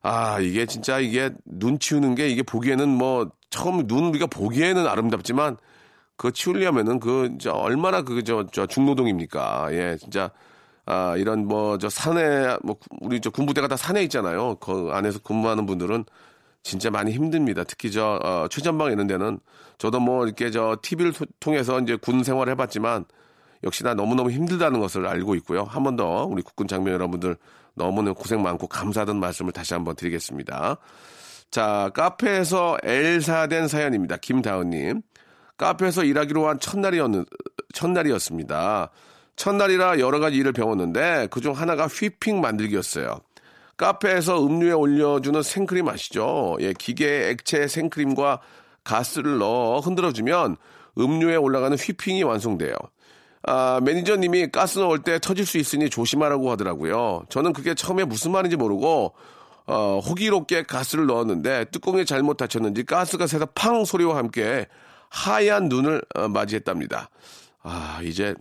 아, 0.00 0.40
이게 0.40 0.64
진짜 0.64 0.98
이게 0.98 1.28
눈 1.44 1.78
치우는 1.78 2.14
게 2.14 2.30
이게 2.30 2.42
보기에는 2.42 2.88
뭐 2.88 3.30
처음 3.50 3.86
눈 3.86 4.04
우리가 4.04 4.28
보기에는 4.28 4.86
아름답지만 4.86 5.58
그거 6.16 6.30
치우려면은 6.30 7.00
그, 7.00 7.36
저, 7.38 7.52
얼마나 7.52 8.00
그, 8.00 8.24
저, 8.24 8.46
저, 8.50 8.64
중노동입니까? 8.64 9.68
예, 9.72 9.98
진짜, 10.00 10.30
아, 10.86 11.14
이런 11.18 11.46
뭐, 11.46 11.76
저, 11.76 11.90
산에, 11.90 12.56
뭐, 12.62 12.76
우리 13.02 13.20
저 13.20 13.28
군부대가 13.28 13.68
다 13.68 13.76
산에 13.76 14.02
있잖아요. 14.04 14.54
그 14.54 14.88
안에서 14.90 15.18
근무하는 15.18 15.66
분들은 15.66 16.06
진짜 16.62 16.90
많이 16.90 17.12
힘듭니다. 17.12 17.64
특히 17.64 17.90
저, 17.90 18.20
어, 18.22 18.46
최전방 18.50 18.92
이런 18.92 19.06
데는 19.06 19.38
저도 19.78 20.00
뭐, 20.00 20.26
이렇게 20.26 20.50
저, 20.50 20.76
TV를 20.82 21.12
통해서 21.40 21.80
이제 21.80 21.96
군 21.96 22.22
생활을 22.24 22.50
해봤지만 22.52 23.04
역시나 23.64 23.94
너무너무 23.94 24.30
힘들다는 24.30 24.80
것을 24.80 25.06
알고 25.06 25.34
있고요. 25.36 25.64
한 25.64 25.82
번 25.82 25.96
더 25.96 26.24
우리 26.26 26.42
국군 26.42 26.68
장병 26.68 26.92
여러분들 26.92 27.36
너무너무 27.74 28.14
고생 28.14 28.42
많고 28.42 28.66
감사하다는 28.68 29.20
말씀을 29.20 29.52
다시 29.52 29.74
한번 29.74 29.96
드리겠습니다. 29.96 30.76
자, 31.50 31.90
카페에서 31.94 32.78
엘사된 32.82 33.68
사연입니다. 33.68 34.16
김다은님. 34.18 35.02
카페에서 35.56 36.04
일하기로 36.04 36.46
한 36.48 36.60
첫날이었, 36.60 37.10
첫날이었습니다. 37.74 38.90
첫날이라 39.36 39.98
여러 40.00 40.18
가지 40.18 40.36
일을 40.36 40.52
배웠는데 40.52 41.28
그중 41.30 41.52
하나가 41.52 41.86
휘핑 41.86 42.40
만들기였어요. 42.40 43.20
카페에서 43.78 44.44
음료에 44.44 44.72
올려주는 44.72 45.42
생크림 45.42 45.88
아시죠? 45.88 46.58
예, 46.60 46.74
기계에 46.74 47.30
액체 47.30 47.66
생크림과 47.66 48.40
가스를 48.84 49.38
넣어 49.38 49.80
흔들어주면 49.80 50.56
음료에 50.98 51.36
올라가는 51.36 51.76
휘핑이 51.76 52.22
완성돼요. 52.24 52.74
아, 53.44 53.80
매니저님이 53.82 54.50
가스 54.50 54.80
넣을 54.80 54.98
때 54.98 55.18
터질 55.20 55.46
수 55.46 55.58
있으니 55.58 55.88
조심하라고 55.88 56.50
하더라고요. 56.50 57.24
저는 57.28 57.52
그게 57.52 57.74
처음에 57.74 58.04
무슨 58.04 58.32
말인지 58.32 58.56
모르고 58.56 59.14
어, 59.66 60.00
호기롭게 60.00 60.64
가스를 60.64 61.06
넣었는데 61.06 61.66
뚜껑이 61.66 62.04
잘못 62.04 62.36
닫혔는지 62.36 62.84
가스가 62.84 63.26
새서 63.26 63.46
팡 63.54 63.84
소리와 63.84 64.16
함께 64.16 64.66
하얀 65.08 65.68
눈을 65.68 66.02
어, 66.16 66.28
맞이했답니다. 66.28 67.10
아, 67.62 68.00
이제 68.02 68.34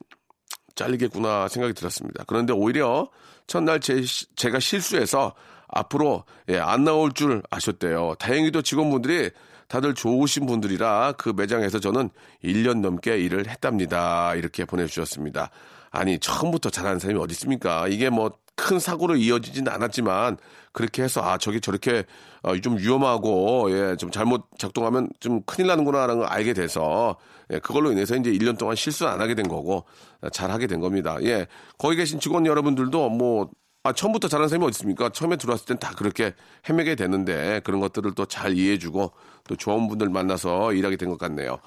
잘리겠구나 0.77 1.49
생각이 1.49 1.73
들었습니다. 1.73 2.23
그런데 2.27 2.53
오히려 2.53 3.09
첫날 3.47 3.81
제, 3.81 4.01
제가 4.35 4.59
실수해서 4.59 5.33
앞으로 5.67 6.23
예, 6.47 6.59
안 6.59 6.85
나올 6.85 7.11
줄 7.11 7.43
아셨대요. 7.49 8.15
다행히도 8.19 8.61
직원분들이 8.61 9.31
다들 9.67 9.93
좋으신 9.93 10.45
분들이라 10.45 11.15
그 11.17 11.33
매장에서 11.35 11.79
저는 11.79 12.09
1년 12.45 12.79
넘게 12.79 13.17
일을 13.19 13.49
했답니다. 13.49 14.33
이렇게 14.35 14.63
보내주셨습니다. 14.63 15.49
아니, 15.91 16.19
처음부터 16.19 16.69
잘하는 16.69 16.99
사람이 16.99 17.19
어디 17.19 17.33
있습니까? 17.33 17.89
이게 17.89 18.09
뭐 18.09 18.31
큰 18.57 18.79
사고로 18.79 19.15
이어지진 19.15 19.69
않았지만 19.69 20.37
그렇게 20.73 21.03
해서 21.03 21.21
아 21.21 21.37
저게 21.37 21.59
저렇게 21.59 22.03
어, 22.41 22.57
좀 22.59 22.77
위험하고 22.77 23.71
예 23.71 23.95
좀 23.97 24.11
잘못 24.11 24.45
작동하면 24.57 25.09
좀 25.19 25.41
큰일 25.43 25.67
나는구나라는 25.67 26.17
걸 26.19 26.27
알게 26.27 26.53
돼서 26.53 27.15
예 27.51 27.59
그걸로 27.59 27.91
인해서 27.91 28.15
이제 28.15 28.31
1년 28.31 28.57
동안 28.57 28.75
실수 28.75 29.07
안 29.07 29.21
하게 29.21 29.35
된 29.35 29.47
거고 29.47 29.85
잘 30.31 30.51
하게 30.51 30.67
된 30.67 30.79
겁니다. 30.79 31.17
예 31.23 31.47
거기 31.77 31.95
계신 31.95 32.19
직원 32.19 32.45
여러분들도 32.45 33.09
뭐 33.09 33.49
아, 33.83 33.93
처음부터 33.93 34.27
잘하는 34.27 34.49
사람이 34.49 34.65
어디 34.65 34.71
있습니까? 34.71 35.09
처음에 35.09 35.37
들어왔을 35.37 35.65
땐 35.65 35.77
다 35.79 35.91
그렇게 35.95 36.33
헤매게 36.67 36.95
되는데 36.95 37.61
그런 37.63 37.79
것들을 37.79 38.15
또 38.15 38.25
잘 38.25 38.57
이해해주고 38.57 39.13
또 39.47 39.55
좋은 39.55 39.87
분들 39.87 40.09
만나서 40.09 40.73
일하게 40.73 40.97
된 40.97 41.07
것 41.09 41.17
같네요. 41.17 41.59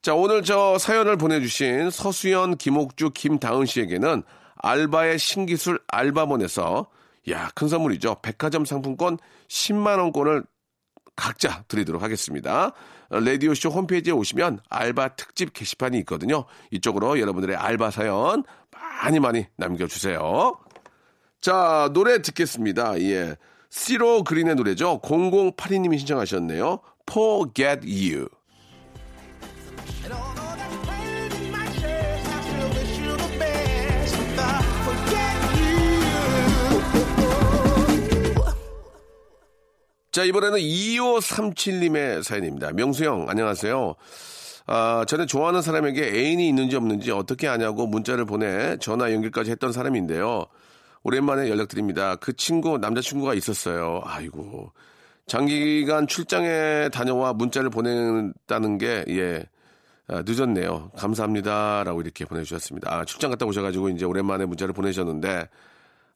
자, 0.00 0.14
오늘 0.14 0.44
저 0.44 0.78
사연을 0.78 1.16
보내주신 1.16 1.90
서수연, 1.90 2.58
김옥주, 2.58 3.10
김다은 3.10 3.66
씨에게는 3.66 4.22
알바의 4.56 5.18
신기술 5.18 5.80
알바몬에서 5.88 6.86
야, 7.30 7.50
큰 7.56 7.66
선물이죠. 7.66 8.18
백화점 8.22 8.64
상품권 8.64 9.18
10만원권을 9.48 10.44
각자 11.16 11.64
드리도록 11.66 12.02
하겠습니다. 12.02 12.72
레디오쇼 13.20 13.70
홈페이지에 13.70 14.12
오시면 14.12 14.60
알바 14.68 15.16
특집 15.16 15.52
게시판이 15.52 15.98
있거든요. 16.00 16.44
이쪽으로 16.70 17.20
여러분들의 17.20 17.56
알바 17.56 17.90
사연 17.90 18.44
많이 19.02 19.20
많이 19.20 19.46
남겨주세요. 19.56 20.58
자, 21.40 21.90
노래 21.92 22.22
듣겠습니다. 22.22 23.00
예. 23.00 23.36
시로 23.68 24.24
그린의 24.24 24.54
노래죠. 24.54 25.00
0082님이 25.02 25.98
신청하셨네요. 25.98 26.80
Forget 27.10 27.80
You. 27.84 28.28
자, 40.14 40.22
이번에는 40.22 40.60
2537님의 40.60 42.22
사연입니다. 42.22 42.70
명수형, 42.70 43.28
안녕하세요. 43.28 43.96
아, 44.66 45.04
전에 45.08 45.26
좋아하는 45.26 45.60
사람에게 45.60 46.04
애인이 46.04 46.46
있는지 46.46 46.76
없는지 46.76 47.10
어떻게 47.10 47.48
아냐고 47.48 47.88
문자를 47.88 48.24
보내 48.24 48.76
전화 48.76 49.12
연결까지 49.12 49.50
했던 49.50 49.72
사람인데요. 49.72 50.46
오랜만에 51.02 51.50
연락드립니다. 51.50 52.14
그 52.14 52.32
친구, 52.36 52.78
남자친구가 52.78 53.34
있었어요. 53.34 54.02
아이고. 54.04 54.70
장기간 55.26 56.06
출장에 56.06 56.90
다녀와 56.90 57.32
문자를 57.32 57.70
보낸다는 57.70 58.78
게, 58.78 59.04
예, 59.08 59.44
아, 60.06 60.22
늦었네요. 60.24 60.92
감사합니다. 60.96 61.82
라고 61.82 62.00
이렇게 62.02 62.24
보내주셨습니다. 62.24 62.98
아, 62.98 63.04
출장 63.04 63.32
갔다 63.32 63.46
오셔가지고 63.46 63.88
이제 63.88 64.04
오랜만에 64.04 64.44
문자를 64.44 64.74
보내셨는데, 64.74 65.48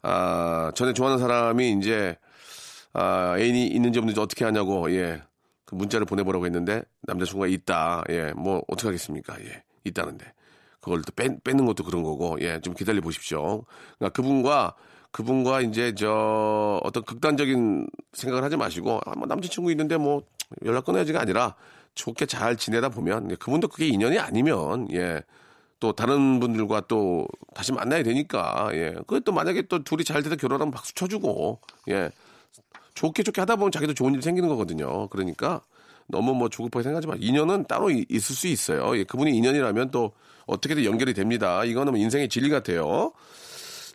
아, 0.02 0.70
전에 0.76 0.92
좋아하는 0.92 1.18
사람이 1.18 1.72
이제, 1.72 2.16
아, 3.00 3.38
애인이 3.38 3.68
있는지 3.68 4.00
없는지 4.00 4.18
어떻게 4.18 4.44
하냐고, 4.44 4.90
예, 4.90 5.22
그 5.64 5.76
문자를 5.76 6.04
보내보라고 6.04 6.46
했는데, 6.46 6.82
남자친구가 7.02 7.46
있다. 7.46 8.02
예, 8.08 8.32
뭐, 8.32 8.60
어떻게 8.66 8.88
하겠습니까? 8.88 9.38
예, 9.40 9.62
있다는데. 9.84 10.26
그걸 10.80 11.02
또 11.02 11.12
뺀, 11.12 11.38
뺏는 11.44 11.64
것도 11.66 11.84
그런 11.84 12.02
거고, 12.02 12.38
예, 12.40 12.60
좀 12.60 12.74
기다려 12.74 13.00
보십시오. 13.00 13.64
그러니까 13.98 14.08
그분과, 14.20 14.74
그분과 15.12 15.60
이제 15.60 15.94
저 15.94 16.80
어떤 16.82 17.04
극단적인 17.04 17.86
생각을 18.14 18.42
하지 18.42 18.56
마시고, 18.56 19.00
아, 19.06 19.12
뭐 19.16 19.28
남자친구 19.28 19.70
있는데 19.70 19.96
뭐 19.96 20.22
연락 20.64 20.84
끊어야지가 20.84 21.20
아니라 21.20 21.54
좋게 21.94 22.26
잘 22.26 22.56
지내다 22.56 22.88
보면, 22.88 23.30
예, 23.30 23.36
그분도 23.36 23.68
그게 23.68 23.86
인연이 23.86 24.18
아니면, 24.18 24.88
예, 24.92 25.22
또 25.78 25.92
다른 25.92 26.40
분들과 26.40 26.82
또 26.88 27.28
다시 27.54 27.72
만나야 27.72 28.02
되니까, 28.02 28.70
예, 28.72 28.96
그게 29.06 29.20
또 29.20 29.30
만약에 29.30 29.62
또 29.62 29.84
둘이 29.84 30.02
잘 30.02 30.24
돼서 30.24 30.34
결혼하면 30.34 30.72
박수 30.72 30.92
쳐주고, 30.94 31.60
예, 31.90 32.10
좋게 32.98 33.22
좋게 33.22 33.40
하다 33.42 33.54
보면 33.56 33.70
자기도 33.70 33.94
좋은 33.94 34.12
일이 34.12 34.22
생기는 34.22 34.48
거거든요. 34.48 35.06
그러니까 35.08 35.60
너무 36.08 36.34
뭐 36.34 36.48
조급하게 36.48 36.82
생각하지 36.82 37.06
마. 37.06 37.14
인연은 37.16 37.66
따로 37.68 37.90
이- 37.90 38.04
있을 38.08 38.34
수 38.34 38.48
있어요. 38.48 38.96
예, 38.98 39.04
그분이 39.04 39.36
인연이라면 39.36 39.92
또 39.92 40.12
어떻게든 40.46 40.84
연결이 40.84 41.14
됩니다. 41.14 41.62
이거는 41.64 41.92
뭐 41.92 42.00
인생의 42.00 42.28
진리 42.28 42.48
같아요. 42.50 43.12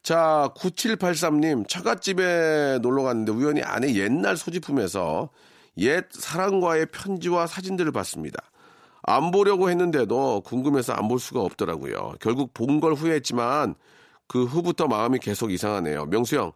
자, 0.03 0.49
9783님, 0.55 1.67
처갓집에 1.67 2.79
놀러 2.81 3.03
갔는데 3.03 3.31
우연히 3.33 3.61
아내 3.61 3.93
옛날 3.95 4.37
소지품에서 4.37 5.29
옛 5.79 6.05
사랑과의 6.11 6.85
편지와 6.87 7.47
사진들을 7.47 7.91
봤습니다. 7.91 8.37
안 9.01 9.31
보려고 9.31 9.69
했는데도 9.69 10.41
궁금해서 10.45 10.93
안 10.93 11.09
볼 11.09 11.19
수가 11.19 11.41
없더라고요. 11.41 12.13
결국 12.21 12.53
본 12.53 12.79
걸 12.79 12.93
후회했지만 12.93 13.75
그 14.27 14.45
후부터 14.45 14.87
마음이 14.87 15.19
계속 15.19 15.51
이상하네요. 15.51 16.05
명수 16.05 16.37
형, 16.37 16.51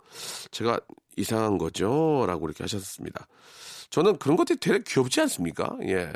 제가 0.52 0.80
이상한 1.18 1.58
거죠? 1.58 2.26
라고 2.28 2.46
이렇게 2.48 2.64
하셨습니다. 2.64 3.28
저는 3.90 4.18
그런 4.18 4.38
것들이 4.38 4.60
되게 4.60 4.84
귀엽지 4.86 5.22
않습니까? 5.22 5.76
예. 5.84 6.14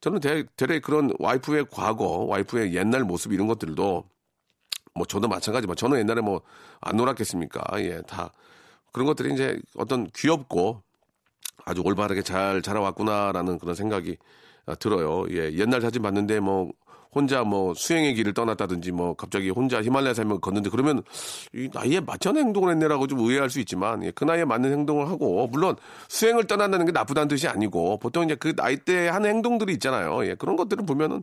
저는 0.00 0.20
되게, 0.20 0.48
되게 0.56 0.80
그런 0.80 1.12
와이프의 1.18 1.66
과거, 1.70 2.24
와이프의 2.28 2.74
옛날 2.74 3.04
모습 3.04 3.32
이런 3.32 3.46
것들도 3.46 4.04
뭐 4.94 5.06
저도 5.06 5.28
마찬가지지만 5.28 5.76
저는 5.76 5.98
옛날에 5.98 6.20
뭐 6.20 6.42
안 6.80 6.96
놀았겠습니까? 6.96 7.62
예, 7.82 8.02
다 8.02 8.32
그런 8.92 9.06
것들이 9.06 9.32
이제 9.34 9.58
어떤 9.76 10.08
귀엽고 10.14 10.82
아주 11.64 11.82
올바르게 11.84 12.22
잘 12.22 12.62
자라왔구나라는 12.62 13.58
그런 13.58 13.74
생각이 13.74 14.16
아, 14.66 14.74
들어요. 14.74 15.24
예, 15.30 15.52
옛날 15.54 15.80
사진 15.80 16.02
봤는데 16.02 16.40
뭐 16.40 16.70
혼자 17.18 17.42
뭐 17.42 17.74
수행의 17.74 18.14
길을 18.14 18.32
떠났다든지 18.32 18.92
뭐 18.92 19.14
갑자기 19.14 19.50
혼자 19.50 19.82
히말라야 19.82 20.14
산맥을 20.14 20.40
걷는데 20.40 20.70
그러면 20.70 21.02
이 21.52 21.68
나이에 21.72 22.00
맞지 22.00 22.28
않은 22.28 22.40
행동을 22.46 22.70
했네라고 22.72 23.06
좀 23.08 23.18
의아할 23.20 23.50
수 23.50 23.58
있지만 23.60 24.04
예, 24.04 24.10
그 24.12 24.24
나이에 24.24 24.44
맞는 24.44 24.72
행동을 24.72 25.08
하고 25.08 25.46
물론 25.48 25.76
수행을 26.08 26.44
떠난다는 26.46 26.86
게 26.86 26.92
나쁘다는 26.92 27.28
뜻이 27.28 27.48
아니고 27.48 27.98
보통 27.98 28.24
이제 28.24 28.36
그 28.36 28.54
나이 28.54 28.76
때 28.76 29.08
하는 29.08 29.30
행동들이 29.30 29.72
있잖아요. 29.74 30.24
예, 30.26 30.34
그런 30.34 30.56
것들을 30.56 30.86
보면은 30.86 31.22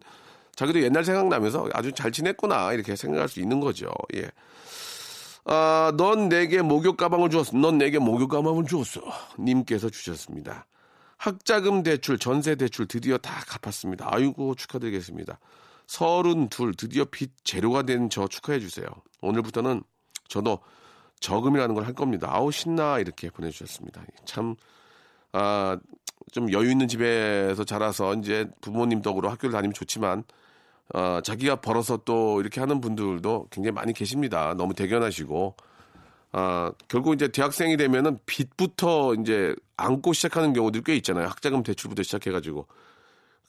자기도 0.55 0.81
옛날 0.81 1.03
생각나면서 1.03 1.69
아주 1.73 1.91
잘 1.91 2.11
지냈구나 2.11 2.73
이렇게 2.73 2.95
생각할 2.95 3.29
수 3.29 3.39
있는 3.39 3.59
거죠. 3.59 3.89
예. 4.15 4.29
아, 5.45 5.93
넌 5.95 6.27
내게 6.27 6.61
목욕 6.61 6.97
가방을 6.97 7.29
주었어. 7.29 7.55
넌 7.57 7.77
내게 7.77 7.99
목욕 7.99 8.29
가방을 8.29 8.65
주었어. 8.65 9.01
님께서 9.39 9.89
주셨습니다. 9.89 10.65
학자금 11.17 11.83
대출, 11.83 12.17
전세 12.17 12.55
대출 12.55 12.87
드디어 12.87 13.17
다 13.17 13.43
갚았습니다. 13.47 14.09
아이고 14.11 14.55
축하드리겠습니다. 14.55 15.39
서른 15.87 16.49
둘 16.49 16.73
드디어 16.75 17.05
빚 17.05 17.31
제로가 17.43 17.83
된 17.83 18.09
저 18.09 18.27
축하해 18.27 18.59
주세요. 18.59 18.85
오늘부터는 19.21 19.83
저도 20.27 20.59
저금이라는 21.19 21.73
걸 21.75 21.85
할 21.85 21.93
겁니다. 21.93 22.27
아우 22.31 22.51
신나 22.51 22.99
이렇게 22.99 23.29
보내주셨습니다. 23.29 24.03
참 24.25 24.55
아, 25.31 25.77
좀 26.31 26.51
여유 26.51 26.71
있는 26.71 26.87
집에서 26.87 27.63
자라서 27.63 28.13
이제 28.15 28.47
부모님 28.61 29.01
덕으로 29.01 29.29
학교를 29.29 29.51
다니면 29.53 29.73
좋지만 29.73 30.23
어, 30.93 31.19
자기가 31.21 31.57
벌어서 31.57 31.97
또 32.05 32.39
이렇게 32.41 32.59
하는 32.59 32.79
분들도 32.81 33.47
굉장히 33.51 33.73
많이 33.73 33.93
계십니다. 33.93 34.53
너무 34.55 34.73
대견하시고 34.73 35.55
아, 36.33 36.71
결국 36.87 37.13
이제 37.15 37.27
대학생이 37.29 37.77
되면은 37.77 38.19
빚부터 38.25 39.15
이제 39.15 39.55
안고 39.77 40.13
시작하는 40.13 40.53
경우들이 40.53 40.83
꽤 40.85 40.95
있잖아요. 40.97 41.27
학자금 41.27 41.63
대출부터 41.63 42.03
시작해가지고 42.03 42.67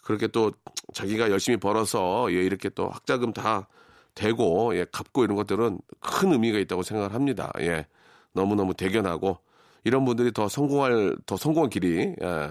그렇게 0.06 0.28
또 0.28 0.52
자기가 0.94 1.32
열심히 1.32 1.56
벌어서 1.56 2.28
예, 2.30 2.34
이렇게 2.34 2.68
또 2.68 2.88
학자금 2.88 3.32
다 3.32 3.66
대고 4.14 4.76
예, 4.76 4.86
갚고 4.92 5.24
이런 5.24 5.34
것들은 5.34 5.80
큰 5.98 6.32
의미가 6.32 6.60
있다고 6.60 6.84
생각을 6.84 7.12
합니다. 7.12 7.50
예, 7.58 7.86
너무 8.32 8.54
너무 8.54 8.72
대견하고 8.72 9.38
이런 9.82 10.04
분들이 10.04 10.32
더 10.32 10.48
성공할 10.48 11.16
더 11.26 11.36
성공한 11.36 11.70
길이 11.70 12.14
예, 12.22 12.50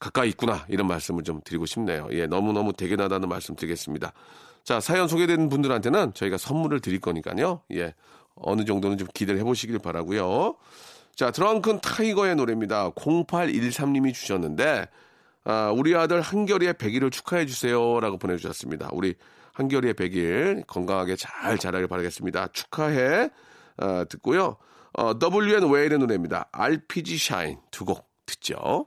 가까이 0.00 0.30
있구나 0.30 0.66
이런 0.68 0.88
말씀을 0.88 1.22
좀 1.22 1.40
드리고 1.44 1.66
싶네요. 1.66 2.08
예, 2.10 2.26
너무 2.26 2.52
너무 2.52 2.72
대견하다는 2.72 3.28
말씀 3.28 3.54
드리겠습니다. 3.54 4.12
자 4.64 4.80
사연 4.80 5.06
소개된 5.06 5.50
분들한테는 5.50 6.14
저희가 6.14 6.36
선물을 6.36 6.80
드릴 6.80 7.00
거니까요. 7.00 7.60
예, 7.74 7.94
어느 8.34 8.64
정도는 8.64 8.98
좀 8.98 9.06
기대를 9.14 9.38
해 9.38 9.44
보시길 9.44 9.78
바라고요. 9.78 10.56
자 11.14 11.30
드렁큰 11.30 11.80
타이거의 11.80 12.34
노래입니다. 12.34 12.90
0813님이 12.90 14.12
주셨는데 14.12 14.88
아, 15.44 15.72
우리 15.74 15.94
아들 15.96 16.20
한결이의 16.20 16.74
100일을 16.74 17.10
축하해 17.10 17.46
주세요라고 17.46 18.18
보내주셨습니다. 18.18 18.90
우리 18.92 19.14
한결이의 19.54 19.94
100일 19.94 20.66
건강하게 20.66 21.16
잘 21.16 21.58
자라길 21.58 21.88
바라겠습니다. 21.88 22.48
축하해 22.48 23.30
아, 23.78 24.04
듣고요. 24.08 24.56
어, 24.98 25.12
WN 25.20 25.70
웨일의 25.70 25.98
노래입니다. 25.98 26.48
RPG 26.52 27.18
샤인 27.18 27.58
두 27.70 27.84
곡 27.84 28.10
듣죠. 28.26 28.86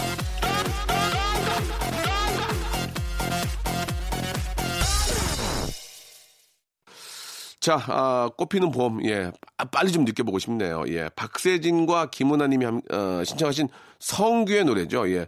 자, 7.61 7.75
아, 7.87 8.29
꽃피는 8.37 8.71
봄, 8.71 9.05
예, 9.05 9.31
아, 9.57 9.65
빨리 9.65 9.91
좀 9.91 10.03
느껴보고 10.03 10.39
싶네요. 10.39 10.83
예, 10.87 11.09
박세진과 11.15 12.09
김은아 12.09 12.47
님이 12.47 12.65
함- 12.65 12.81
어, 12.91 13.23
신청하신 13.23 13.69
성규의 13.99 14.65
노래죠. 14.65 15.07
예, 15.11 15.27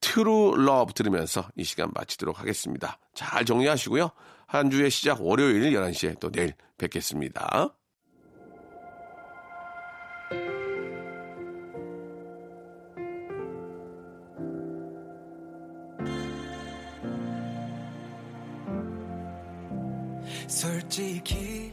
True 0.00 0.54
Love 0.58 0.92
들으면서 0.94 1.48
이 1.56 1.64
시간 1.64 1.90
마치도록 1.92 2.38
하겠습니다. 2.40 2.98
잘 3.14 3.44
정리하시고요. 3.44 4.10
한 4.46 4.70
주의 4.70 4.90
시작 4.90 5.20
월요일 5.22 5.62
11시에 5.72 6.18
또 6.20 6.30
내일 6.30 6.54
뵙겠습니다. 6.78 7.74
솔직히 20.62 21.72